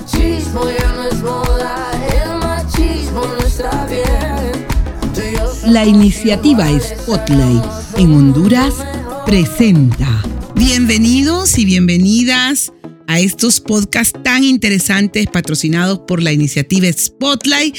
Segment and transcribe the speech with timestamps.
[0.00, 1.90] machismo ya no es moda,
[2.24, 4.66] el machismo no está bien.
[5.72, 7.62] La iniciativa Spotlight
[7.98, 8.74] en Honduras
[9.26, 10.22] presenta.
[10.54, 12.72] Bienvenidos y bienvenidas
[13.08, 17.76] a estos podcasts tan interesantes patrocinados por la iniciativa Spotlight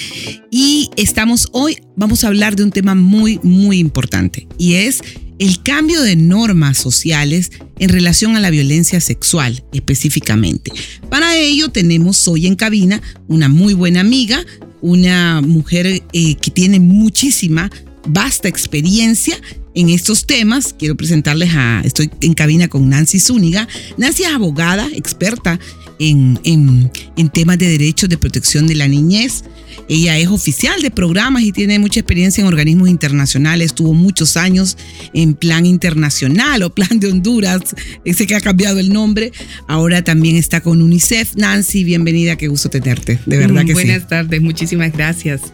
[0.51, 5.01] y estamos hoy, vamos a hablar de un tema muy, muy importante y es
[5.41, 10.71] el cambio de normas sociales en relación a la violencia sexual específicamente.
[11.09, 14.45] Para ello tenemos hoy en cabina una muy buena amiga,
[14.81, 17.71] una mujer eh, que tiene muchísima,
[18.07, 19.35] vasta experiencia
[19.73, 20.75] en estos temas.
[20.77, 23.67] Quiero presentarles a, estoy en cabina con Nancy Zúñiga.
[23.97, 25.59] Nancy es abogada, experta
[26.01, 29.43] en, en, en temas de derechos de protección de la niñez.
[29.87, 33.67] Ella es oficial de programas y tiene mucha experiencia en organismos internacionales.
[33.67, 34.77] Estuvo muchos años
[35.13, 37.61] en Plan Internacional o Plan de Honduras.
[38.03, 39.31] Ese que ha cambiado el nombre.
[39.67, 41.35] Ahora también está con UNICEF.
[41.35, 42.35] Nancy, bienvenida.
[42.35, 43.19] Qué gusto tenerte.
[43.27, 44.41] De verdad que Buenas tardes.
[44.41, 45.53] Muchísimas gracias.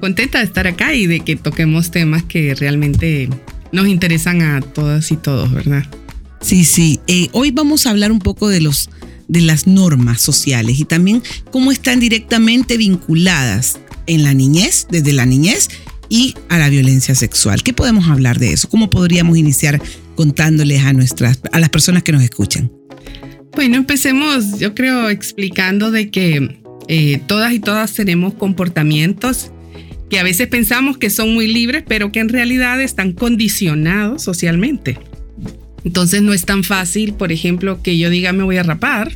[0.00, 3.28] Contenta de estar acá y de que toquemos temas que realmente
[3.72, 5.84] nos interesan a todas y todos, ¿verdad?
[6.40, 7.00] Sí, sí.
[7.08, 8.90] Eh, hoy vamos a hablar un poco de los
[9.28, 15.26] de las normas sociales y también cómo están directamente vinculadas en la niñez, desde la
[15.26, 15.68] niñez
[16.08, 17.62] y a la violencia sexual.
[17.62, 18.68] ¿Qué podemos hablar de eso?
[18.68, 19.80] ¿Cómo podríamos iniciar
[20.16, 22.72] contándoles a nuestras a las personas que nos escuchan?
[23.54, 29.50] Bueno, empecemos, yo creo, explicando de que eh, todas y todas tenemos comportamientos
[30.08, 34.98] que a veces pensamos que son muy libres, pero que en realidad están condicionados socialmente.
[35.84, 39.12] Entonces no es tan fácil, por ejemplo, que yo diga me voy a rapar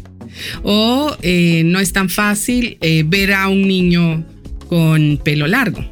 [0.63, 4.25] o eh, no es tan fácil eh, ver a un niño
[4.69, 5.85] con pelo largo.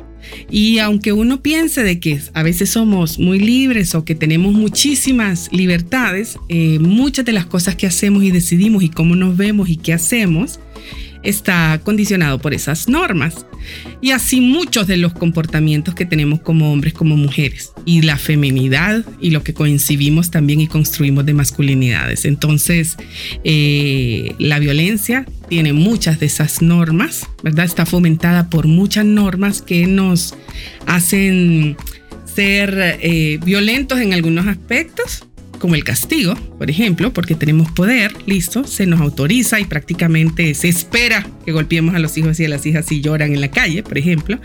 [0.51, 5.49] Y aunque uno piense de que a veces somos muy libres o que tenemos muchísimas
[5.53, 9.77] libertades, eh, muchas de las cosas que hacemos y decidimos y cómo nos vemos y
[9.77, 10.61] qué hacemos,
[11.23, 13.47] está condicionado por esas normas.
[14.01, 19.05] Y así muchos de los comportamientos que tenemos como hombres, como mujeres, y la feminidad
[19.21, 22.25] y lo que coincidimos también y construimos de masculinidades.
[22.25, 22.97] Entonces,
[23.45, 27.67] eh, la violencia tiene muchas de esas normas, ¿verdad?
[27.67, 30.35] Está fomentada por muchas normas que nos
[30.87, 31.77] hacen
[32.25, 35.27] ser eh, violentos en algunos aspectos,
[35.61, 40.69] como el castigo, por ejemplo, porque tenemos poder, listo, se nos autoriza y prácticamente se
[40.69, 43.85] espera que golpeemos a los hijos y a las hijas si lloran en la calle,
[43.85, 44.41] por ejemplo.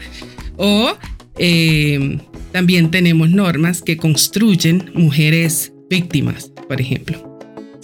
[0.57, 0.95] O
[1.39, 2.19] eh,
[2.51, 7.39] también tenemos normas que construyen mujeres víctimas, por ejemplo.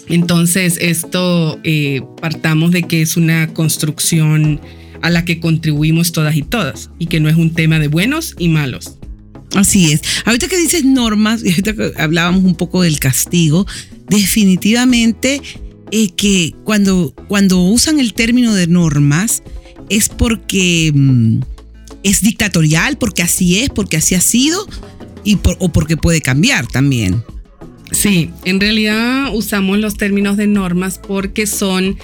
[0.07, 4.59] Entonces, esto eh, partamos de que es una construcción
[5.01, 8.35] a la que contribuimos todas y todas y que no es un tema de buenos
[8.37, 8.97] y malos,
[9.55, 10.01] Así es.
[10.25, 13.67] Ahorita que dices normas, y ahorita que hablábamos un poco del castigo,
[14.07, 15.41] definitivamente
[15.91, 19.43] eh, que cuando, cuando usan el término de normas
[19.89, 21.39] es porque mm,
[22.03, 24.65] es dictatorial, porque así es, porque así ha sido,
[25.23, 27.23] y por, o porque puede cambiar también.
[27.91, 31.97] Sí, en realidad usamos los términos de normas porque son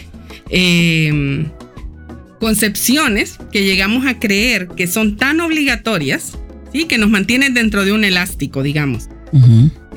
[0.49, 1.45] eh,
[2.41, 6.33] concepciones que llegamos a creer que son tan obligatorias
[6.73, 6.85] ¿sí?
[6.85, 9.09] que nos mantienen dentro de un elástico, digamos.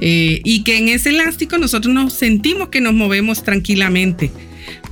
[0.01, 4.31] eh, y que en ese elástico nosotros nos sentimos que nos movemos tranquilamente.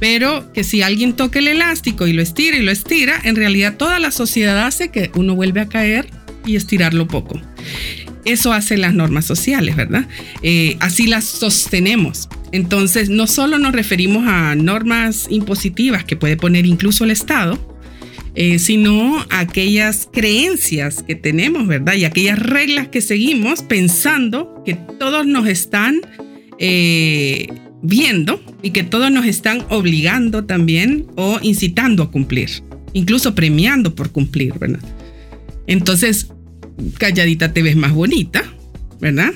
[0.00, 3.76] Pero que si alguien toca el elástico y lo estira y lo estira, en realidad
[3.76, 6.08] toda la sociedad hace que uno vuelve a caer
[6.46, 7.40] y estirarlo poco.
[8.24, 10.06] Eso hace las normas sociales, ¿verdad?
[10.42, 12.28] Eh, así las sostenemos.
[12.52, 17.77] Entonces, no solo nos referimos a normas impositivas que puede poner incluso el Estado,
[18.40, 21.94] eh, sino aquellas creencias que tenemos, ¿verdad?
[21.94, 26.00] Y aquellas reglas que seguimos pensando que todos nos están
[26.60, 27.48] eh,
[27.82, 32.48] viendo y que todos nos están obligando también o incitando a cumplir,
[32.92, 34.84] incluso premiando por cumplir, ¿verdad?
[35.66, 36.28] Entonces,
[36.96, 38.44] calladita te ves más bonita,
[39.00, 39.32] ¿verdad?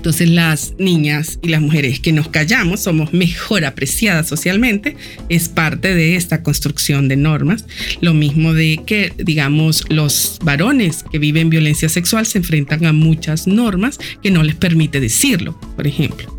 [0.00, 4.96] Entonces las niñas y las mujeres que nos callamos somos mejor apreciadas socialmente,
[5.28, 7.66] es parte de esta construcción de normas.
[8.00, 13.46] Lo mismo de que, digamos, los varones que viven violencia sexual se enfrentan a muchas
[13.46, 16.34] normas que no les permite decirlo, por ejemplo.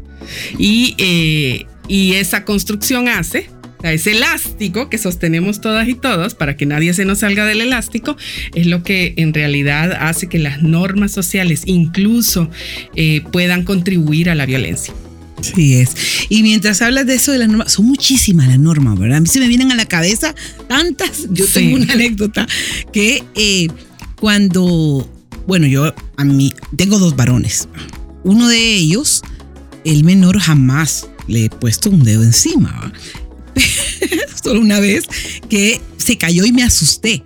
[0.57, 3.47] Y, eh, y esa construcción hace
[3.83, 8.16] ese elástico que sostenemos todas y todos para que nadie se nos salga del elástico
[8.54, 12.50] es lo que en realidad hace que las normas sociales incluso
[12.95, 14.94] eh, puedan contribuir a la violencia.
[15.42, 15.95] Sí es.
[16.30, 19.18] Y mientras hablas de eso de las normas, son muchísimas las normas, ¿verdad?
[19.18, 20.36] A mí se me vienen a la cabeza
[20.68, 21.25] tantas.
[21.31, 21.54] Yo Sí.
[21.54, 22.48] tengo una anécdota
[22.94, 23.68] que eh,
[24.19, 25.10] cuando,
[25.48, 27.68] bueno, yo a mí tengo dos varones.
[28.24, 29.24] Uno de ellos,
[29.84, 32.94] el menor, jamás le he puesto un dedo encima.
[34.43, 35.05] Solo una vez
[35.49, 37.23] que se cayó y me asusté.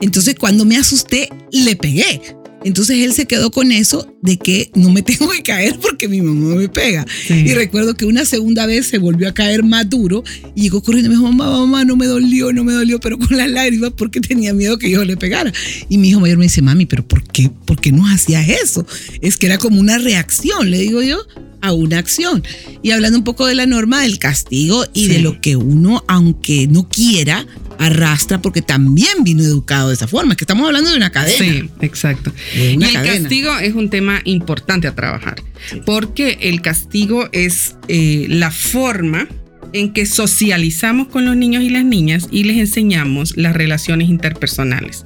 [0.00, 2.20] Entonces cuando me asusté, le pegué.
[2.66, 6.20] Entonces él se quedó con eso de que no me tengo que caer porque mi
[6.20, 7.06] mamá me pega.
[7.28, 7.34] Sí.
[7.34, 10.24] Y recuerdo que una segunda vez se volvió a caer más duro
[10.56, 13.18] y llegó corriendo y me dijo, mamá, mamá, no me dolió, no me dolió, pero
[13.18, 15.52] con las lágrimas porque tenía miedo que yo le pegara.
[15.88, 18.84] Y mi hijo mayor me dice, mami, pero ¿por qué, ¿por qué nos hacías eso?
[19.20, 21.18] Es que era como una reacción, le digo yo,
[21.66, 22.42] a una acción.
[22.82, 25.08] Y hablando un poco de la norma del castigo y Sí.
[25.08, 27.46] de lo que uno, aunque no quiera,
[27.78, 30.32] arrastra porque también vino educado de esa forma.
[30.32, 31.36] Es que estamos hablando de una cadena.
[31.38, 32.32] Sí, exacto.
[32.54, 35.42] Y el castigo es un tema importante a trabajar,
[35.84, 39.28] porque el castigo es eh, la forma
[39.72, 45.04] en que socializamos con los niños y las niñas y les enseñamos las relaciones interpersonales.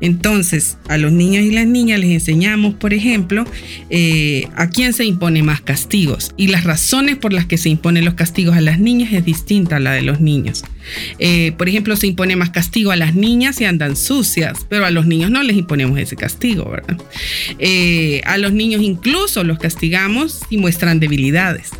[0.00, 3.44] Entonces, a los niños y las niñas les enseñamos, por ejemplo,
[3.90, 8.04] eh, a quién se impone más castigos y las razones por las que se imponen
[8.04, 10.64] los castigos a las niñas es distinta a la de los niños.
[11.18, 14.90] Eh, por ejemplo, se impone más castigo a las niñas si andan sucias, pero a
[14.90, 16.98] los niños no les imponemos ese castigo, ¿verdad?
[17.58, 21.70] Eh, a los niños incluso los castigamos si muestran debilidades.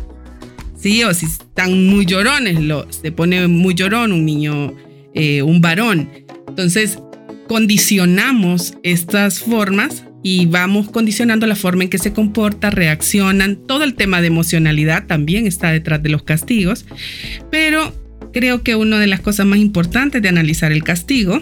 [0.85, 4.75] O si están muy llorones, lo, se pone muy llorón un niño,
[5.15, 6.09] eh, un varón.
[6.47, 6.99] Entonces,
[7.47, 13.55] condicionamos estas formas y vamos condicionando la forma en que se comporta, reaccionan.
[13.55, 16.85] Todo el tema de emocionalidad también está detrás de los castigos,
[17.51, 17.91] pero
[18.31, 21.41] creo que una de las cosas más importantes de analizar el castigo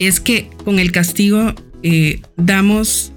[0.00, 1.54] es que con el castigo
[1.84, 3.12] eh, damos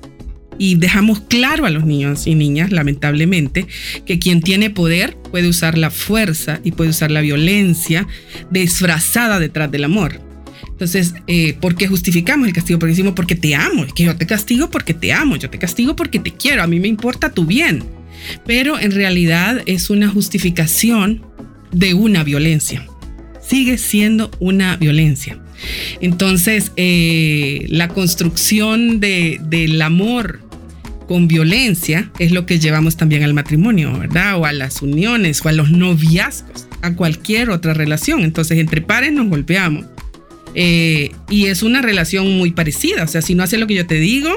[0.57, 3.67] y dejamos claro a los niños y niñas, lamentablemente,
[4.05, 8.07] que quien tiene poder puede usar la fuerza y puede usar la violencia
[8.51, 10.21] disfrazada detrás del amor.
[10.69, 12.79] Entonces, eh, ¿por qué justificamos el castigo?
[12.79, 15.59] Porque decimos, porque te amo, es que yo te castigo porque te amo, yo te
[15.59, 17.83] castigo porque te quiero, a mí me importa tu bien.
[18.45, 21.21] Pero en realidad es una justificación
[21.71, 22.85] de una violencia.
[23.41, 25.42] Sigue siendo una violencia.
[26.01, 30.41] Entonces, eh, la construcción de, del amor
[31.07, 34.37] con violencia es lo que llevamos también al matrimonio, ¿verdad?
[34.37, 38.21] O a las uniones o a los noviazgos, a cualquier otra relación.
[38.21, 39.85] Entonces, entre pares nos golpeamos.
[40.55, 43.03] Eh, y es una relación muy parecida.
[43.03, 44.29] O sea, si no haces lo que yo te digo,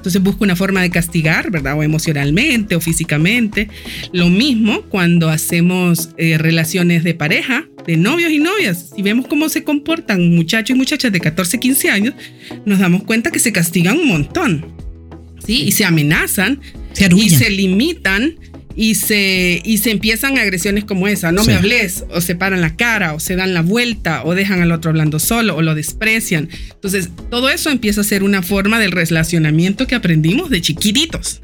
[0.00, 1.76] entonces busco una forma de castigar, ¿verdad?
[1.76, 3.68] O emocionalmente o físicamente.
[4.12, 8.90] Lo mismo cuando hacemos eh, relaciones de pareja, de novios y novias.
[8.94, 12.14] Si vemos cómo se comportan muchachos y muchachas de 14, 15 años,
[12.64, 14.66] nos damos cuenta que se castigan un montón.
[15.46, 15.62] ¿Sí?
[15.64, 16.60] Y se amenazan
[16.92, 18.36] Se y se limitan
[18.76, 21.32] y se, y se empiezan agresiones como esa.
[21.32, 21.50] No Sí.
[21.50, 24.70] me hables, o se paran la cara, o se dan la vuelta, o dejan al
[24.72, 26.48] otro hablando solo, o lo desprecian.
[26.72, 31.40] Entonces, todo eso empieza a ser una forma del relacionamiento que aprendimos de chiquititos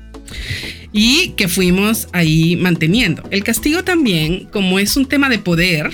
[0.93, 3.23] y que fuimos ahí manteniendo.
[3.31, 5.91] El castigo también, como es un tema de poder,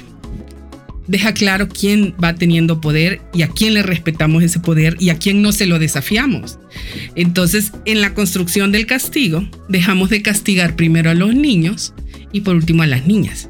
[1.07, 5.19] deja claro quién va teniendo poder y a quién le respetamos ese poder y a
[5.19, 6.59] quién no se lo desafiamos.
[7.15, 11.95] Entonces, en la construcción del castigo, dejamos de castigar primero a los niños
[12.33, 13.49] y por último a las niñas.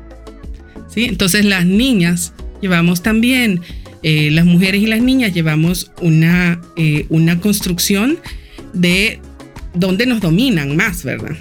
[0.92, 1.04] ¿Sí?
[1.04, 3.60] Entonces, las niñas llevamos también,
[4.02, 8.18] eh, las mujeres y las niñas llevamos una, eh, una construcción
[8.72, 9.20] de
[9.74, 11.36] donde nos dominan más, ¿verdad?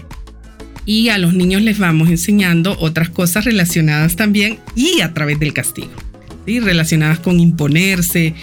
[0.93, 5.53] Y a los niños les vamos enseñando otras cosas relacionadas también y a través del
[5.53, 5.93] castigo,
[6.45, 6.59] ¿sí?
[6.59, 8.33] relacionadas con imponerse,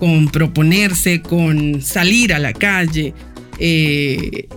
[0.00, 3.14] con proponerse, con salir a la calle.
[3.60, 4.48] eh,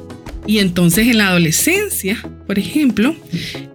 [0.47, 2.17] y entonces en la adolescencia,
[2.47, 3.15] por ejemplo,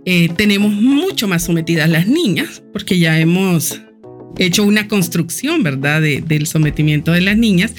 [0.06, 3.80] eh, tenemos mucho más sometidas las niñas, porque ya hemos
[4.38, 7.74] hecho una construcción, ¿verdad?, de- del sometimiento de las niñas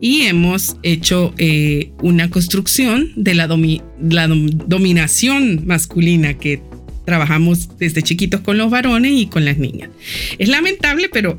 [0.00, 6.60] y hemos hecho eh, una construcción de la, domi- la dom- dominación masculina que
[7.04, 9.90] trabajamos desde chiquitos con los varones y con las niñas.
[10.38, 11.38] Es lamentable, pero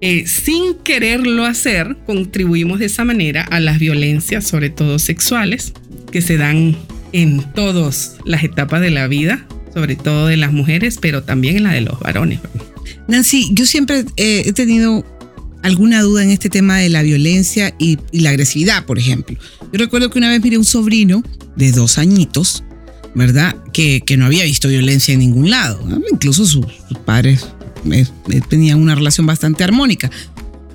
[0.00, 5.72] eh, sin quererlo hacer, contribuimos de esa manera a las violencias, sobre todo sexuales,
[6.12, 6.76] que se dan
[7.12, 11.64] en todas las etapas de la vida, sobre todo de las mujeres, pero también en
[11.64, 12.38] la de los varones.
[13.08, 15.04] Nancy, yo siempre eh, he tenido
[15.62, 19.36] alguna duda en este tema de la violencia y, y la agresividad, por ejemplo.
[19.72, 21.22] Yo recuerdo que una vez miré un sobrino
[21.56, 22.64] de dos añitos,
[23.14, 23.56] ¿verdad?
[23.72, 25.84] Que, que no había visto violencia en ningún lado.
[25.86, 26.00] ¿no?
[26.10, 27.46] Incluso sus, sus padres
[27.90, 30.10] eh, eh, tenían una relación bastante armónica.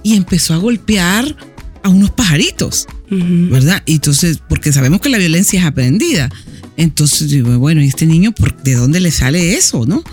[0.04, 1.36] Y empezó a golpear
[1.84, 2.88] a unos pajaritos.
[3.10, 3.84] ¿verdad?
[3.86, 6.30] Y entonces, porque sabemos que la violencia es aprendida.
[6.78, 10.04] Entonces digo, bueno, ¿y este niño por, de dónde le sale eso, no?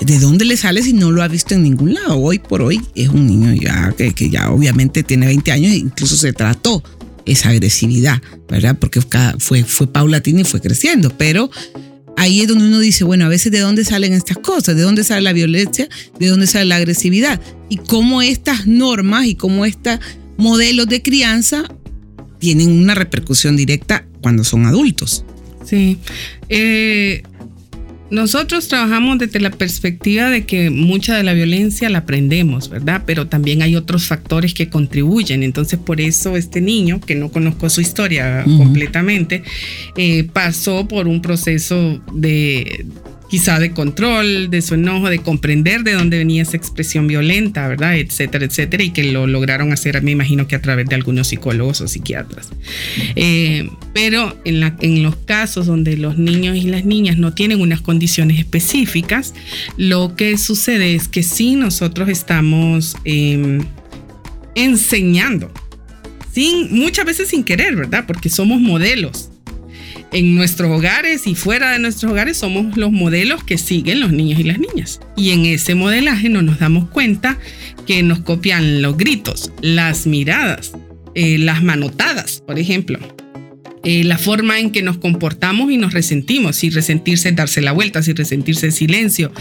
[0.00, 2.18] ¿De dónde le sale si no lo ha visto en ningún lado?
[2.18, 5.76] Hoy por hoy es un niño ya que, que ya obviamente tiene 20 años e
[5.76, 6.82] incluso se trató
[7.26, 8.78] esa agresividad, ¿verdad?
[8.78, 9.00] Porque
[9.38, 11.50] fue, fue paulatina y fue creciendo, pero
[12.16, 15.04] ahí es donde uno dice, bueno, a veces de dónde salen estas cosas, de dónde
[15.04, 15.88] sale la violencia,
[16.18, 20.00] de dónde sale la agresividad y cómo estas normas y cómo estos
[20.36, 21.64] modelos de crianza
[22.38, 25.24] tienen una repercusión directa cuando son adultos.
[25.64, 25.98] Sí.
[26.48, 27.22] Eh,
[28.10, 33.02] nosotros trabajamos desde la perspectiva de que mucha de la violencia la aprendemos, ¿verdad?
[33.06, 35.42] Pero también hay otros factores que contribuyen.
[35.42, 39.42] Entonces, por eso este niño, que no conozco su historia completamente,
[39.96, 42.86] eh, pasó por un proceso de
[43.30, 47.96] quizá de control, de su enojo, de comprender de dónde venía esa expresión violenta, ¿verdad?
[47.96, 51.80] Etcétera, etcétera, y que lo lograron hacer, me imagino que a través de algunos psicólogos
[51.80, 52.50] o psiquiatras.
[53.14, 54.60] Eh, pero en,
[55.02, 59.32] los casos donde los niños y las niñas no tienen unas condiciones específicas,
[59.76, 63.60] lo que sucede es que sí nosotros estamos em,
[64.56, 65.52] enseñando,
[66.32, 68.04] sin, muchas veces sin querer, ¿verdad?
[68.08, 69.29] Porque somos modelos
[70.12, 74.40] en nuestros hogares y fuera de nuestros hogares somos los modelos que siguen los niños
[74.40, 75.00] y las niñas.
[75.16, 77.38] Y en ese modelaje no nos damos cuenta
[77.86, 80.72] que nos copian los gritos, las miradas,
[81.14, 82.98] eh, las manotadas, por ejemplo.
[83.82, 88.02] Eh, la forma en que nos comportamos y nos resentimos, si resentirse darse la vuelta,
[88.02, 89.32] si resentirse silencio,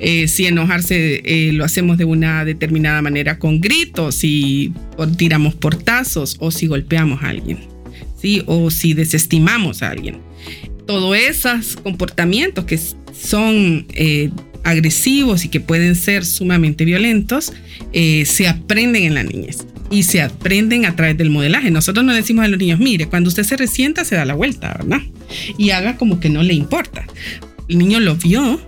[0.00, 4.74] eh, si enojarse lo hacemos de una determinada manera con gritos, si
[5.16, 7.75] tiramos portazos o si golpeamos a alguien.
[8.20, 8.42] ¿Sí?
[8.46, 10.18] O si desestimamos a alguien.
[10.86, 14.30] Todos esos comportamientos que son eh,
[14.62, 17.52] agresivos y que pueden ser sumamente violentos,
[17.92, 21.70] eh, se aprenden en la niñez y se aprenden a través del modelaje.
[21.70, 24.76] Nosotros no decimos a los niños, mire, cuando usted se resienta, se da la vuelta,
[24.78, 25.02] ¿verdad?
[25.56, 27.06] Y haga como que no le importa.
[27.68, 28.60] El niño lo vio,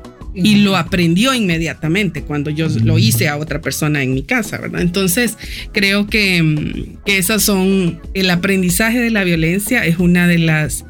[0.45, 4.81] y lo aprendió inmediatamente cuando yo lo hice a otra persona en mi casa, ¿verdad?
[4.81, 5.37] Entonces,
[5.73, 10.85] creo que, mm, que esas son, el aprendizaje de la violencia es una de las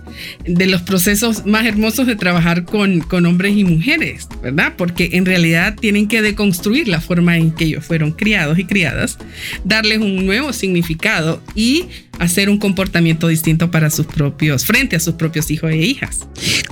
[0.45, 4.75] de los procesos más hermosos de trabajar con, con hombres y mujeres, ¿verdad?
[4.77, 9.19] Porque en realidad tienen que deconstruir la forma en que ellos fueron criados y criadas,
[9.65, 11.87] darles un nuevo significado y
[12.19, 16.21] hacer un comportamiento distinto para sus propios, frente a sus propios hijos e hijas.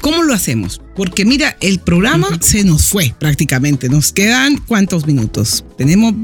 [0.01, 0.81] ¿Cómo lo hacemos?
[0.95, 3.89] Porque mira, el programa se nos fue prácticamente.
[3.89, 5.65] Nos quedan cuántos minutos?
[5.79, 6.15] Tenemos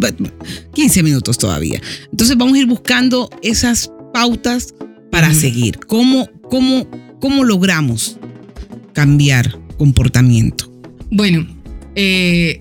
[0.75, 1.81] 15 minutos todavía.
[2.11, 4.75] Entonces vamos a ir buscando esas pautas
[5.11, 5.79] para seguir.
[5.87, 6.87] ¿Cómo, cómo,
[7.19, 8.19] ¿Cómo logramos
[8.93, 10.71] cambiar comportamiento?
[11.11, 11.47] Bueno,
[11.97, 12.61] eh,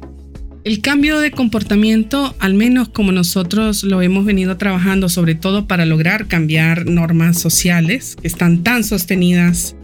[0.64, 5.86] el cambio de comportamiento, al menos como nosotros lo hemos venido trabajando, sobre todo para
[5.86, 9.76] lograr cambiar normas sociales que están tan sostenidas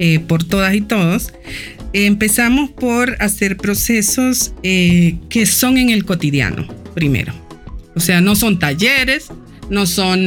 [0.00, 1.32] eh, por todas y todos,
[1.92, 7.32] empezamos por hacer procesos eh, que son en el cotidiano, primero.
[7.94, 9.28] O sea, no son talleres,
[9.70, 10.26] no son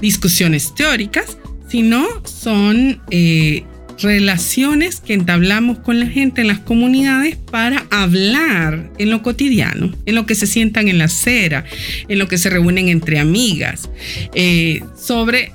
[0.00, 1.37] discusiones teóricas,
[1.68, 3.64] sino son eh,
[4.00, 10.14] relaciones que entablamos con la gente en las comunidades para hablar en lo cotidiano, en
[10.14, 11.64] lo que se sientan en la acera,
[12.08, 13.90] en lo que se reúnen entre amigas,
[14.34, 15.52] eh, sobre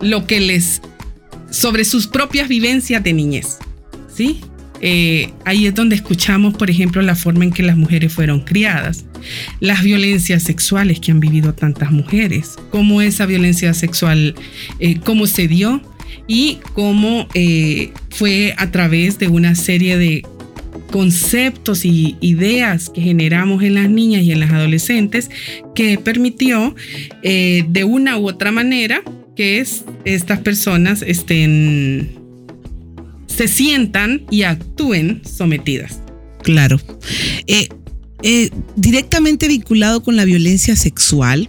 [0.00, 0.82] lo que les,
[1.50, 3.58] sobre sus propias vivencias de niñez,
[4.14, 4.40] ¿sí?
[4.80, 9.04] Eh, ahí es donde escuchamos, por ejemplo, la forma en que las mujeres fueron criadas,
[9.60, 14.34] las violencias sexuales que han vivido tantas mujeres, cómo esa violencia sexual,
[14.80, 15.82] eh, cómo se dio
[16.26, 20.22] y cómo eh, fue a través de una serie de
[20.90, 25.30] conceptos y ideas que generamos en las niñas y en las adolescentes
[25.74, 26.74] que permitió
[27.22, 29.02] de una u otra manera
[29.36, 29.64] que
[30.04, 32.18] estas personas estén
[33.38, 36.00] se sientan y actúen sometidas.
[36.42, 36.80] Claro.
[37.46, 37.68] Eh,
[38.22, 41.48] eh, directamente vinculado con la violencia sexual,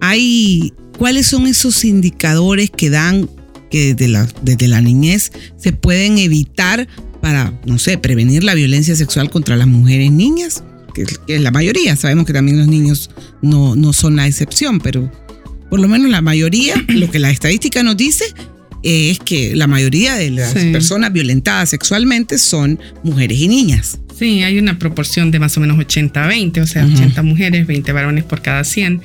[0.00, 3.28] hay cuáles son esos indicadores que dan
[3.70, 6.88] que desde la, desde la niñez se pueden evitar
[7.22, 11.96] para, no sé, prevenir la violencia sexual contra las mujeres niñas, que, es la mayoría.
[11.96, 13.10] Sabemos que también los niños
[13.42, 15.10] no, no son la excepción, pero
[15.70, 18.24] por lo menos la mayoría, lo que la estadística nos dice
[18.82, 23.98] es que la mayoría de las personas violentadas sexualmente son mujeres y niñas.
[24.20, 28.22] Sí, hay una proporción de más o menos 80-20, o sea, 80 mujeres, 20 varones
[28.22, 29.00] por cada 100.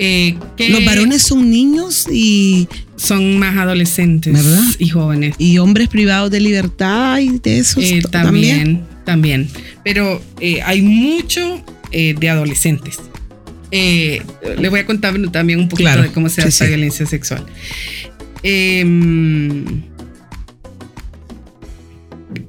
[0.00, 0.34] Eh,
[0.70, 2.66] Los varones son niños y...
[2.96, 4.64] Son más adolescentes ¿verdad?
[4.80, 5.36] y jóvenes.
[5.38, 9.48] ¿Y hombres privados de libertad y de eso eh, también, también.
[9.84, 12.98] Pero eh, hay mucho de adolescentes.
[13.70, 17.46] le voy a contar también un poquito de cómo se da esta violencia sexual.
[18.42, 19.82] Em,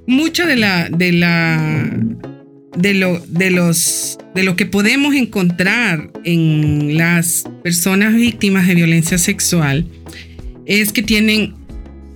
[0.08, 1.90] mucho de la, de la,
[2.78, 9.18] de lo, de los, de lo que podemos encontrar en las personas víctimas de violencia
[9.18, 9.86] sexual
[10.66, 11.54] es que tienen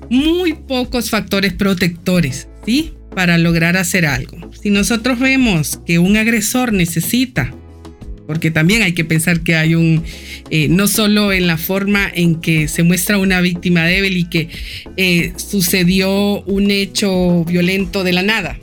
[0.10, 2.94] muy pocos factores protectores, ¿sí?
[3.16, 4.52] para lograr hacer algo.
[4.62, 7.54] Si nosotros vemos que un agresor necesita,
[8.28, 10.04] porque también hay que pensar que hay un,
[10.50, 14.50] eh, no solo en la forma en que se muestra una víctima débil y que
[14.98, 18.60] eh, sucedió un hecho violento de la nada.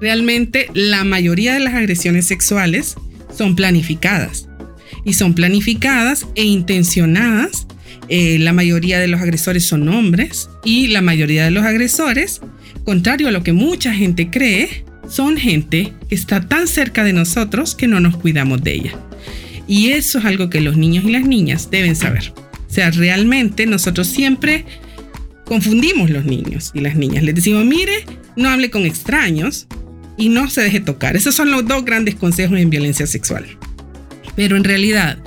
[0.00, 2.94] Realmente la mayoría de las agresiones sexuales
[3.36, 4.48] son planificadas
[5.04, 7.66] y son planificadas e intencionadas.
[8.08, 12.40] Eh, la mayoría de los agresores son hombres y la mayoría de los agresores,
[12.84, 17.74] contrario a lo que mucha gente cree, son gente que está tan cerca de nosotros
[17.74, 18.92] que no nos cuidamos de ella.
[19.68, 22.32] Y eso es algo que los niños y las niñas deben saber.
[22.36, 24.64] O sea, realmente nosotros siempre
[25.44, 27.22] confundimos los niños y las niñas.
[27.22, 28.04] Les decimos, mire,
[28.36, 29.66] no hable con extraños
[30.16, 31.16] y no se deje tocar.
[31.16, 33.46] Esos son los dos grandes consejos en violencia sexual.
[34.34, 35.18] Pero en realidad,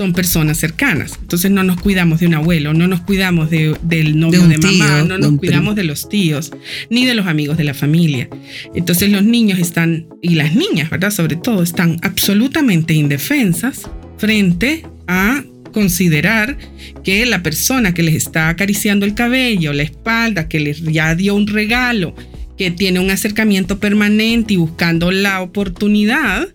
[0.00, 1.18] son personas cercanas.
[1.20, 5.02] Entonces no nos cuidamos de un abuelo, no nos cuidamos de, del novio de, mamá,
[5.02, 6.52] no nos cuidamos de los tíos,
[6.88, 8.26] ni de los amigos de la familia.
[8.74, 11.10] Entonces los niños están, y las niñas, ¿verdad?
[11.10, 16.56] Sobre todo, están absolutamente indefensas frente a considerar
[17.04, 21.34] que la persona que les está acariciando el cabello, la espalda, que les ya dio
[21.34, 22.14] un regalo,
[22.56, 26.48] que tiene un acercamiento permanente y buscando la oportunidad,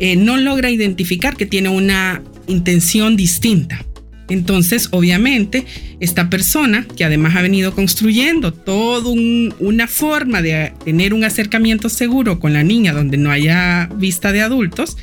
[0.00, 3.84] eh, no logra identificar que tiene una intención distinta.
[4.28, 5.64] Entonces, obviamente,
[6.00, 9.10] esta persona que además ha venido construyendo toda
[9.58, 14.42] una forma de tener un acercamiento seguro con la niña donde no haya vista de
[14.42, 14.98] adultos,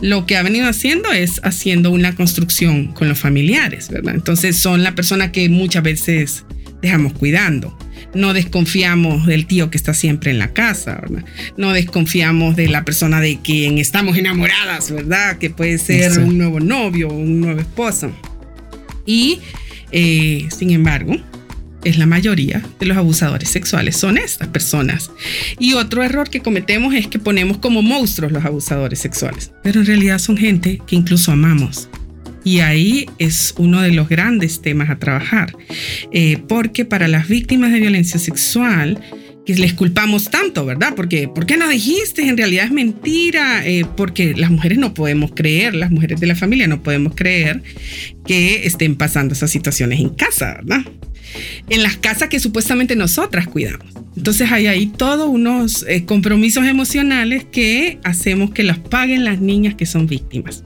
[0.00, 4.14] lo que ha venido haciendo es haciendo una construcción con los familiares, ¿verdad?
[4.14, 6.44] Entonces, son la persona que muchas veces
[6.82, 7.76] dejamos cuidando.
[8.14, 11.24] No desconfiamos del tío que está siempre en la casa, ¿verdad?
[11.56, 15.38] No desconfiamos de la persona de quien estamos enamoradas, ¿verdad?
[15.38, 18.12] Que puede ser un nuevo novio o un nuevo esposo.
[19.06, 19.40] Y,
[19.92, 21.16] eh, sin embargo,
[21.84, 25.10] es la mayoría de los abusadores sexuales son estas personas.
[25.58, 29.86] Y otro error que cometemos es que ponemos como monstruos los abusadores sexuales, pero en
[29.86, 31.88] realidad son gente que incluso amamos.
[32.44, 35.54] Y ahí es uno de los grandes temas a trabajar,
[36.12, 39.00] eh, porque para las víctimas de violencia sexual,
[39.44, 40.94] que les culpamos tanto, ¿verdad?
[40.94, 42.22] Porque, ¿por qué no dijiste?
[42.28, 46.36] En realidad es mentira, eh, porque las mujeres no podemos creer, las mujeres de la
[46.36, 47.62] familia no podemos creer
[48.24, 50.82] que estén pasando esas situaciones en casa, ¿verdad?
[51.70, 53.86] En las casas que supuestamente nosotras cuidamos.
[54.16, 59.74] Entonces hay ahí todos unos eh, compromisos emocionales que hacemos que los paguen las niñas
[59.74, 60.62] que son víctimas.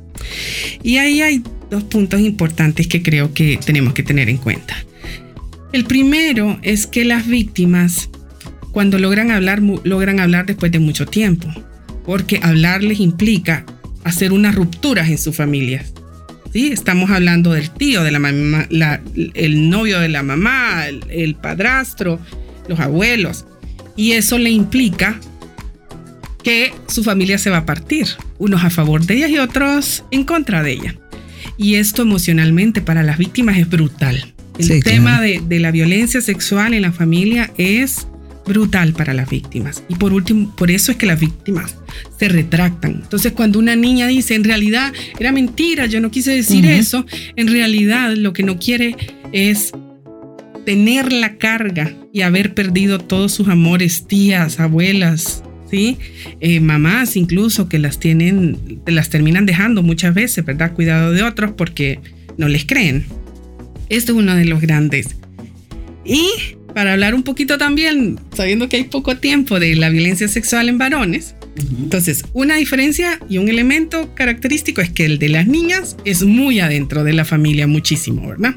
[0.82, 4.76] Y ahí hay dos puntos importantes que creo que tenemos que tener en cuenta.
[5.72, 8.08] El primero es que las víctimas,
[8.72, 11.48] cuando logran hablar, logran hablar después de mucho tiempo,
[12.04, 13.64] porque hablar les implica
[14.04, 15.84] hacer unas rupturas en su familia.
[16.52, 16.68] ¿Sí?
[16.72, 18.66] Estamos hablando del tío, de la mamá,
[19.34, 22.18] el novio de la mamá, el, el padrastro,
[22.68, 23.44] los abuelos.
[23.96, 25.20] Y eso le implica
[26.42, 28.06] que su familia se va a partir,
[28.38, 30.94] unos a favor de ella y otros en contra de ella.
[31.58, 34.34] Y esto emocionalmente para las víctimas es brutal.
[34.58, 38.06] El tema de, la violencia sexual en la familia es
[38.46, 39.82] brutal para las víctimas.
[39.88, 41.76] Y por último, por eso es que las víctimas
[42.18, 43.00] se retractan.
[43.02, 47.48] Entonces, cuando una niña dice, en realidad era mentira, yo no quise decir eso, en
[47.48, 48.96] realidad lo que no quiere
[49.32, 49.72] es
[50.64, 55.98] tener la carga y haber perdido todos sus amores, tías, abuelas, ¿sí?
[56.40, 60.72] Eh, mamás incluso que las tienen, las terminan dejando muchas veces, ¿verdad?
[60.72, 62.00] Cuidado de otros porque
[62.36, 63.04] no les creen.
[63.88, 65.16] Esto es uno de los grandes.
[66.04, 66.28] Y
[66.74, 70.78] para hablar un poquito también, sabiendo que hay poco tiempo de la violencia sexual en
[70.78, 71.34] varones,
[71.82, 76.60] entonces una diferencia y un elemento característico es que el de las niñas es muy
[76.60, 78.56] adentro de la familia, muchísimo, ¿verdad?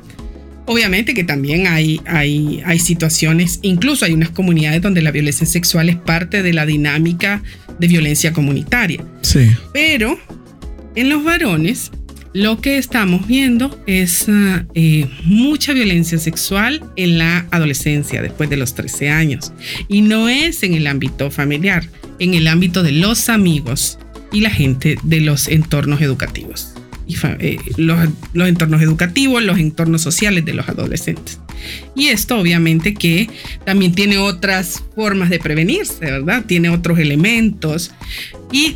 [0.70, 5.90] Obviamente que también hay, hay, hay situaciones, incluso hay unas comunidades donde la violencia sexual
[5.90, 7.42] es parte de la dinámica
[7.80, 9.04] de violencia comunitaria.
[9.22, 9.50] Sí.
[9.74, 10.20] Pero
[10.94, 11.90] en los varones
[12.34, 18.58] lo que estamos viendo es ah, eh, mucha violencia sexual en la adolescencia, después de
[18.58, 19.52] los 13 años.
[19.88, 21.84] Y no es en el ámbito familiar,
[22.20, 23.98] en el ámbito de los amigos
[24.32, 26.76] y la gente de los entornos educativos.
[27.40, 28.00] Eh, los,
[28.48, 31.40] entornos educativos, los entornos sociales de los adolescentes.
[31.96, 33.30] Y esto obviamente que
[33.66, 36.46] también tiene otras formas de prevenirse, ¿verdad?
[36.46, 37.92] Tiene otros elementos
[38.52, 38.76] y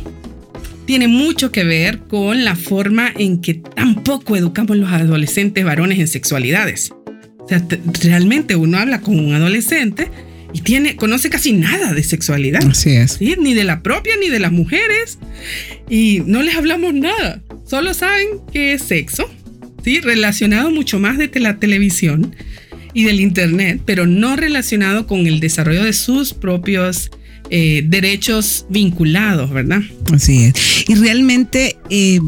[0.84, 6.08] tiene mucho que ver con la forma en que tampoco educamos los adolescentes varones en
[6.08, 6.92] sexualidades.
[7.38, 7.64] O sea,
[8.02, 10.10] realmente uno habla con un adolescente
[10.52, 12.64] y tiene, conoce casi nada de sexualidad.
[12.68, 13.20] Así es.
[13.20, 15.18] Ni de la propia ni de las mujeres.
[15.88, 17.42] Y no les hablamos nada.
[17.68, 19.24] Solo saben que es sexo,
[19.84, 20.00] ¿sí?
[20.00, 22.34] Relacionado mucho más de la televisión
[22.92, 27.10] y del internet, pero no relacionado con el desarrollo de sus propios
[27.50, 29.80] eh, derechos vinculados, ¿verdad?
[30.12, 30.54] Así es.
[30.88, 32.20] Y realmente eh,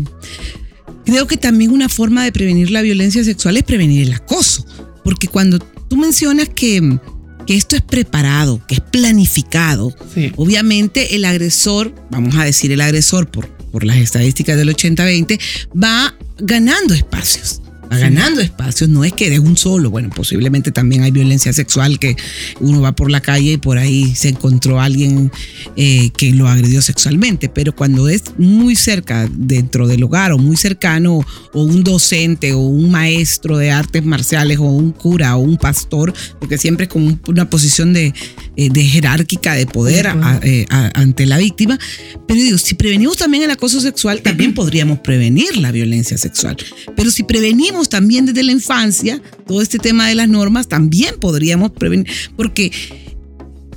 [1.04, 4.66] creo que también una forma de prevenir la violencia sexual es prevenir el acoso,
[5.04, 6.98] porque cuando tú mencionas que,
[7.46, 10.32] que esto es preparado, que es planificado, Sí.
[10.36, 15.38] obviamente el agresor, vamos a decir el agresor por, por las estadísticas del 80-20,
[15.76, 17.60] va ganando espacios.
[17.92, 18.02] Va Sí.
[18.02, 22.16] ganando espacios, no es que de un solo, bueno, posiblemente también hay violencia sexual que
[22.58, 25.30] uno va por la calle y por ahí se encontró alguien
[25.76, 30.56] eh, que lo agredió sexualmente, pero cuando es muy cerca dentro del hogar o muy
[30.56, 31.20] cercano
[31.52, 36.12] o un docente o un maestro de artes marciales o un cura o un pastor,
[36.40, 38.12] porque siempre es como un- una posición de,
[38.56, 41.78] eh, de jerárquica de poder a- eh, a- ante la víctima,
[42.26, 46.56] pero digo, si prevenimos también el acoso sexual, también podríamos prevenir la violencia sexual,
[46.96, 51.70] pero si prevenimos también desde la infancia todo este tema de las normas, también podríamos
[51.72, 52.72] prevenir, porque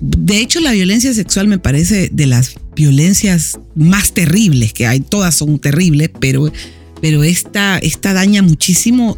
[0.02, 5.02] de hecho, la violencia sexual me parece de las violencias más terribles que hay.
[5.02, 6.54] Todas son terribles, pero,
[7.02, 9.18] pero esta, esta daña muchísimo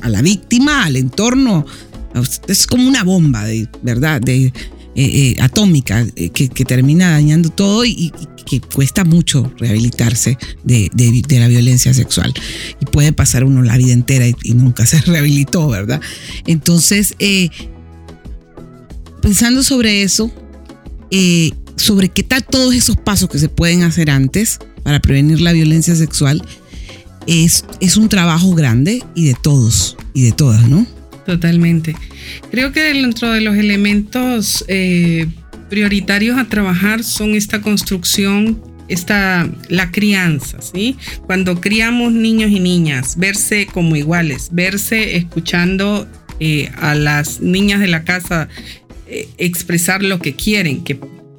[0.00, 1.66] a la víctima, al entorno.
[2.48, 4.18] Es como una bomba, de, ¿verdad?
[4.22, 4.50] De,
[4.96, 8.12] eh, eh, atómica eh, que, que termina dañando todo y, y
[8.44, 12.32] que cuesta mucho rehabilitarse de, de- de la violencia sexual.
[12.80, 16.00] Y puede pasar uno la vida entera y, y nunca se rehabilitó, ¿verdad?
[16.46, 17.48] Entonces, eh,
[19.22, 20.30] pensando sobre eso,
[21.10, 25.52] eh, sobre qué tal todos esos pasos que se pueden hacer antes para prevenir la
[25.52, 26.44] violencia sexual,
[27.26, 30.86] es, es un trabajo grande y de todos y de todas, ¿no?
[31.26, 31.94] Totalmente.
[32.50, 35.26] Creo que dentro de los elementos eh,
[35.70, 40.96] prioritarios a trabajar son esta construcción, esta, la crianza, ¿sí?
[41.26, 46.06] Cuando criamos niños y niñas, verse como iguales, verse escuchando
[46.40, 48.48] eh, a las niñas de la casa
[49.06, 50.98] eh, expresar lo que quieren, que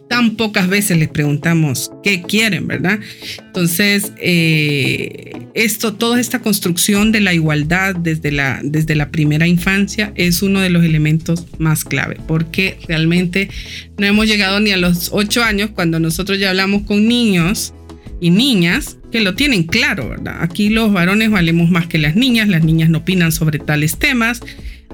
[0.09, 2.99] tan pocas veces les preguntamos qué quieren, ¿verdad?
[3.39, 10.11] Entonces, eh, esto, toda esta construcción de la igualdad desde la, desde la primera infancia
[10.15, 13.49] es uno de los elementos más clave, porque realmente
[13.97, 17.73] no hemos llegado ni a los ocho años cuando nosotros ya hablamos con niños
[18.19, 20.39] y niñas que lo tienen claro, ¿verdad?
[20.41, 24.41] Aquí los varones valemos más que las niñas, las niñas no opinan sobre tales temas.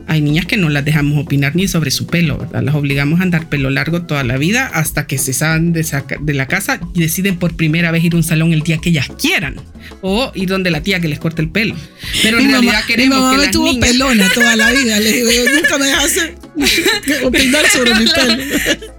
[0.07, 2.61] Hay niñas que no las dejamos opinar ni sobre su pelo, ¿verdad?
[2.61, 5.85] Las obligamos a andar pelo largo toda la vida hasta que se salen de,
[6.21, 8.89] de la casa y deciden por primera vez ir a un salón el día que
[8.89, 9.55] ellas quieran
[10.01, 11.75] o ir donde la tía que les corte el pelo.
[12.21, 13.89] Pero en Mi realidad mamá, mi queremos mamá que me las tuvo niñas...
[13.89, 14.99] pelona toda la vida.
[14.99, 16.35] Le digo, yo nunca me dejaste
[17.25, 18.43] opinar sobre mi pelo.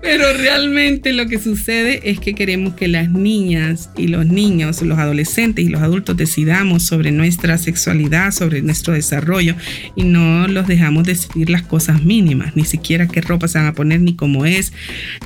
[0.03, 4.99] Pero realmente lo que sucede es que queremos que las niñas y los niños, los
[4.99, 9.55] adolescentes y los adultos decidamos sobre nuestra sexualidad, sobre nuestro desarrollo
[9.97, 13.75] y no los dejamos decidir las cosas mínimas, ni siquiera qué ropa se van a
[13.75, 14.73] poner, ni cómo es,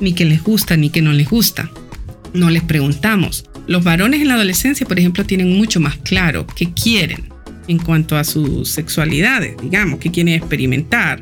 [0.01, 1.69] ni qué les gusta, ni qué no les gusta.
[2.33, 3.45] No les preguntamos.
[3.67, 7.25] Los varones en la adolescencia, por ejemplo, tienen mucho más claro qué quieren
[7.67, 11.21] en cuanto a sus sexualidades, digamos, qué quieren experimentar,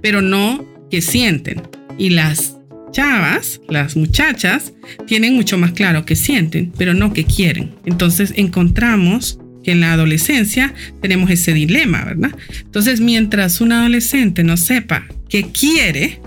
[0.00, 1.62] pero no qué sienten.
[1.98, 2.56] Y las
[2.92, 4.74] chavas, las muchachas,
[5.06, 7.74] tienen mucho más claro qué sienten, pero no qué quieren.
[7.86, 12.36] Entonces encontramos que en la adolescencia tenemos ese dilema, ¿verdad?
[12.60, 16.20] Entonces, mientras un adolescente no sepa qué quiere,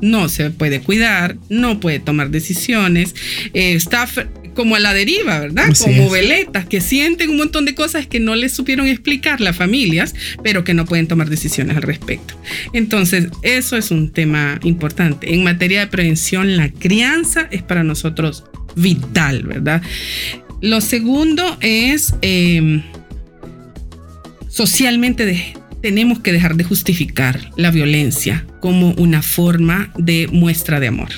[0.00, 3.14] no se puede cuidar, no puede tomar decisiones,
[3.54, 4.06] eh, está
[4.54, 5.66] como a la deriva, ¿verdad?
[5.70, 6.12] Así como es.
[6.12, 10.64] veletas que sienten un montón de cosas que no les supieron explicar las familias, pero
[10.64, 12.34] que no pueden tomar decisiones al respecto.
[12.72, 15.34] Entonces, eso es un tema importante.
[15.34, 18.44] En materia de prevención, la crianza es para nosotros
[18.76, 19.82] vital, ¿verdad?
[20.60, 22.82] Lo segundo es eh,
[24.48, 30.86] socialmente de- tenemos que dejar de justificar la violencia como una forma de muestra de
[30.88, 31.10] amor.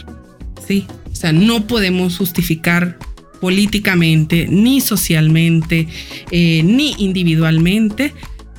[0.67, 0.87] ¿sí?
[1.13, 2.99] O sea, no podemos justificar
[3.41, 5.89] políticamente, ni socialmente,
[6.31, 8.13] eh, ni individualmente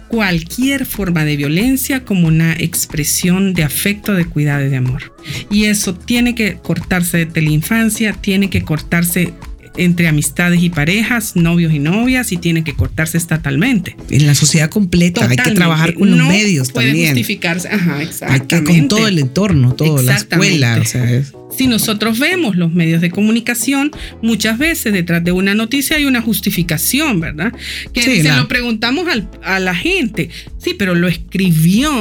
[0.07, 5.13] cualquier forma de violencia como una expresión de afecto, de cuidado y de amor.
[5.51, 9.33] Y eso tiene que cortarse desde la infancia, tiene que cortarse
[9.77, 13.95] entre amistades y parejas, novios y novias, y tiene que cortarse estatalmente.
[14.09, 17.09] En la sociedad completa hay que trabajar con los No medios puede también.
[17.09, 17.67] justificarse.
[17.69, 18.47] Ajá, Hay exactamente.
[18.73, 20.77] que con todo el entorno, todo, la escuela.
[20.81, 25.55] O sea, es- Si nosotros vemos los medios de comunicación, muchas veces detrás de una
[25.55, 27.51] noticia hay una justificación, ¿verdad?
[27.93, 30.29] Que Sí, se la- lo preguntamos al- a la gente.
[30.59, 31.91] Sí, pero lo escribió,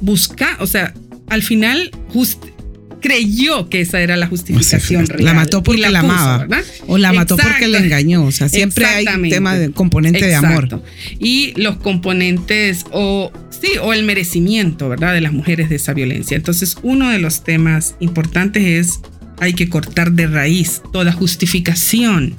[0.00, 0.94] busca, o sea,
[1.28, 2.44] al final just-
[3.02, 5.36] creyó que esa era la justificación la real.
[5.36, 6.38] mató porque la puso, amaba.
[6.38, 6.64] ¿verdad?
[6.86, 8.24] o la mató porque le engañó.
[8.24, 10.82] O sea, siempre hay tema de componente de amor.
[11.18, 15.12] Y los componentes o sí, o el merecimiento, ¿verdad?
[15.12, 16.36] De las mujeres de esa violencia.
[16.36, 19.00] Entonces, uno de los temas importantes es
[19.40, 22.36] hay que cortar de raíz toda justificación,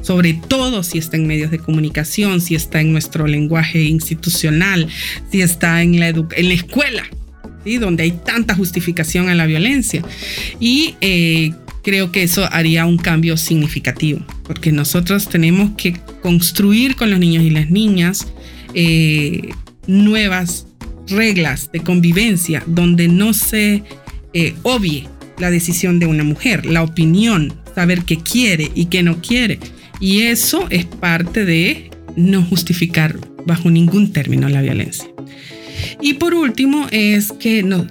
[0.00, 4.88] sobre todo si está en medios de comunicación, si está en nuestro lenguaje institucional,
[5.30, 7.04] si está en la, en la escuela,
[7.74, 10.02] donde hay tanta justificación a la violencia.
[10.60, 11.52] Y eh,
[11.82, 17.44] creo que eso haría un cambio significativo, porque nosotros tenemos que construir con los niños
[17.44, 18.26] y las niñas
[18.74, 19.50] eh,
[19.86, 20.66] nuevas
[21.08, 23.82] reglas de convivencia donde no se
[24.32, 29.20] eh, obvie la decisión de una mujer, la opinión, saber qué quiere y qué no
[29.20, 29.58] quiere.
[30.00, 35.06] Y eso es parte de no justificar bajo ningún término la violencia.
[36.00, 37.86] Y por último es que no,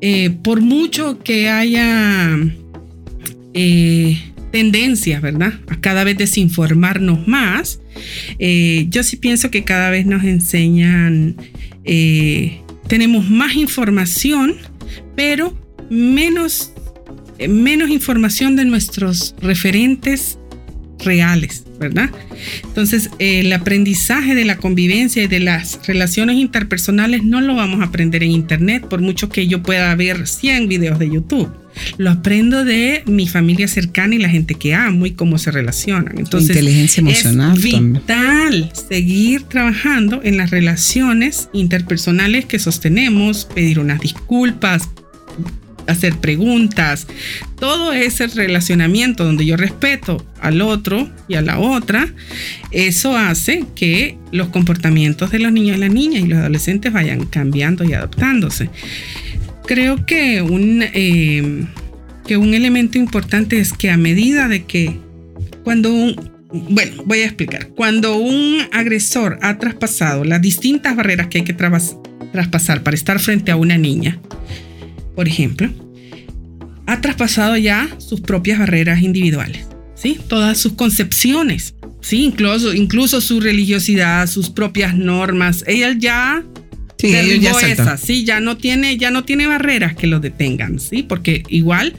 [0.00, 2.38] eh, por mucho que haya
[3.52, 4.18] eh,
[4.50, 5.54] tendencias, ¿verdad?
[5.68, 7.80] A cada vez desinformarnos más,
[8.38, 11.36] eh, yo sí pienso que cada vez nos enseñan,
[12.88, 14.54] tenemos más información,
[15.16, 15.58] pero
[15.90, 16.72] menos,
[17.48, 20.39] menos información de nuestros referentes
[21.04, 22.10] reales, ¿verdad?
[22.64, 27.84] Entonces, el aprendizaje de la convivencia y de las relaciones interpersonales no lo vamos a
[27.84, 31.50] aprender en Internet, por mucho que yo pueda ver 100 videos de YouTube.
[31.98, 36.18] Lo aprendo de mi familia cercana y la gente que amo y cómo se relacionan.
[36.18, 37.56] Entonces, inteligencia emocional.
[37.56, 44.88] Es vital seguir trabajando en las relaciones interpersonales que sostenemos, pedir unas disculpas,
[45.90, 47.06] hacer preguntas,
[47.58, 52.08] todo ese relacionamiento donde yo respeto al otro y a la otra,
[52.70, 57.26] eso hace que los comportamientos de los niños y las niñas y los adolescentes vayan
[57.26, 58.70] cambiando y adaptándose.
[59.66, 61.64] Creo que un, eh,
[62.26, 64.96] que un elemento importante es que a medida de que
[65.64, 71.38] cuando un, bueno, voy a explicar, cuando un agresor ha traspasado las distintas barreras que
[71.38, 74.18] hay que traspasar para estar frente a una niña,
[75.14, 75.70] por ejemplo,
[76.86, 80.18] ha traspasado ya sus propias barreras individuales, ¿sí?
[80.28, 82.24] Todas sus concepciones, ¿sí?
[82.24, 85.64] Incluso, incluso su religiosidad, sus propias normas.
[85.66, 86.44] Ella ya
[86.98, 88.24] sí, ya ¿sí?
[88.24, 91.02] Ya no tiene, ya no tiene barreras que lo detengan, ¿sí?
[91.02, 91.94] Porque igual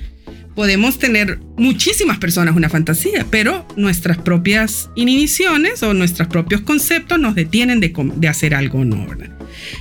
[0.55, 7.35] podemos tener muchísimas personas una fantasía, pero nuestras propias inhibiciones o nuestros propios conceptos nos
[7.35, 9.30] detienen de, de hacer algo no, ¿verdad?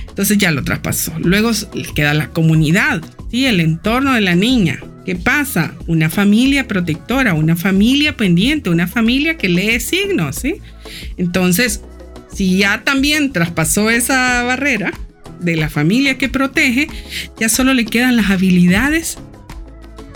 [0.07, 1.13] Entonces ya lo traspasó.
[1.19, 1.51] Luego
[1.95, 3.45] queda la comunidad, ¿sí?
[3.45, 4.79] el entorno de la niña.
[5.05, 5.73] ¿Qué pasa?
[5.87, 10.35] Una familia protectora, una familia pendiente, una familia que lee signos.
[10.35, 10.55] ¿sí?
[11.17, 11.81] Entonces,
[12.33, 14.93] si ya también traspasó esa barrera
[15.39, 16.87] de la familia que protege,
[17.39, 19.17] ya solo le quedan las habilidades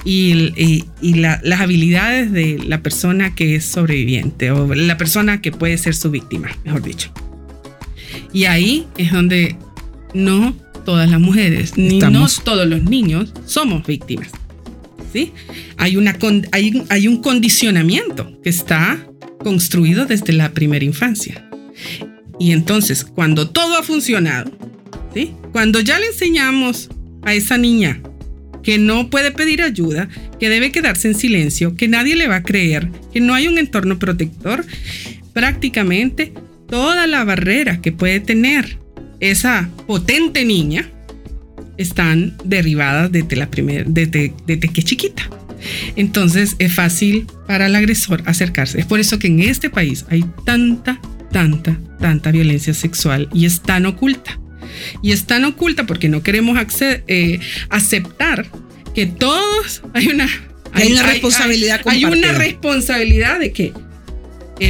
[0.06, 5.95] y, las habilidades de la persona que es sobreviviente o la persona que puede ser
[5.95, 7.12] su víctima, mejor dicho.
[8.36, 9.56] Y ahí es donde
[10.13, 14.28] no todas las mujeres, ni no todos los niños somos víctimas.
[15.13, 15.32] ¿sí?
[15.78, 16.17] Hay, una,
[16.52, 19.08] hay, hay un condicionamiento que está
[19.39, 21.50] construido desde la primera infancia.
[22.38, 24.52] Y entonces, cuando todo ha funcionado,
[25.13, 25.32] ¿sí?
[25.54, 26.89] cuando ya le enseñamos
[27.21, 28.02] a esa niña
[28.63, 30.10] que no puede pedir ayuda,
[30.41, 33.58] que debe quedarse en silencio, que nadie le va a creer, que no hay un
[33.58, 34.65] entorno protector,
[35.32, 36.34] prácticamente
[36.67, 38.78] toda la barrera que puede tener
[39.19, 40.89] esa potente niña
[41.78, 45.30] están derribadas desde la primera, desde, desde que es chiquita.
[45.95, 48.80] Entonces es fácil para el agresor acercarse.
[48.80, 50.99] Es por eso que en este país hay tanta,
[51.32, 54.39] tanta, tanta violencia sexual y es tan oculta.
[55.01, 58.45] Y es tan oculta porque no queremos eh, aceptar
[58.93, 60.28] que todos hay una,
[60.73, 63.73] hay, una responsabilidad hay, hay, una responsabilidad de que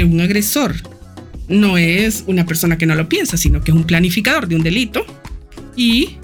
[0.03, 0.75] un agresor
[1.47, 4.63] no es una persona que no lo piensa, sino que es un planificador de un
[4.63, 5.05] delito
[5.75, 6.17] y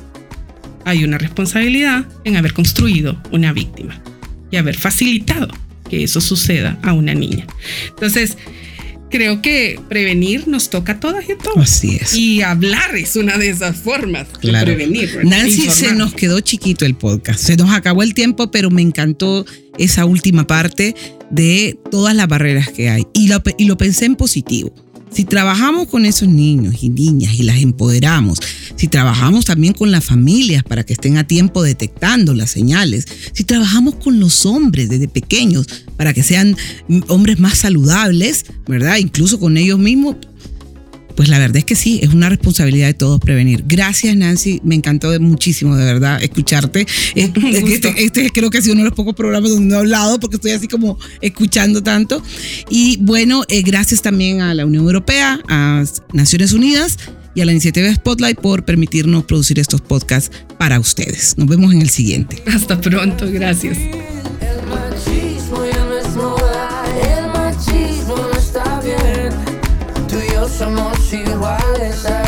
[0.86, 4.02] hay una responsabilidad en haber construido una víctima
[4.50, 5.50] y haber facilitado
[5.90, 7.46] que eso suceda a una niña.
[7.90, 8.38] Entonces,
[9.10, 11.58] creo que prevenir nos toca a todas y a todos.
[11.58, 12.16] Así es.
[12.16, 15.20] Y hablar es una de esas formas de prevenir.
[15.24, 17.40] Nancy, se nos quedó chiquito el podcast.
[17.40, 19.46] Se nos acabó el tiempo, pero me encantó
[19.78, 20.96] esa última parte
[21.30, 23.06] de todas las barreras que hay.
[23.14, 24.74] Y lo, y lo pensé en positivo
[25.14, 28.40] si trabajamos con esos niños y niñas y las empoderamos,
[28.76, 33.44] si trabajamos también con las familias para que estén a tiempo detectando las señales, si
[33.44, 36.56] trabajamos con los hombres desde pequeños para que sean
[37.08, 38.98] hombres más saludables, ¿verdad?
[38.98, 40.16] Incluso con ellos mismos,
[41.16, 43.64] pues la verdad es que sí, es una responsabilidad de todos prevenir.
[43.68, 44.62] Gracias, Nancy.
[44.64, 46.86] Me encantó muchísimo, de verdad, escucharte.
[47.72, 50.20] Este, este, creo que ha sido uno de los pocos programas donde no he hablado
[50.20, 52.22] porque estoy así como escuchando tanto.
[52.70, 56.98] Y bueno, eh, gracias también a la Unión Europea, a Naciones Unidas
[57.34, 61.38] y a la iniciativa Spotlight por permitirnos producir estos podcasts para ustedes.
[61.38, 62.42] Nos vemos en el siguiente.
[62.48, 63.78] Hasta pronto, gracias.
[71.60, 72.21] Yo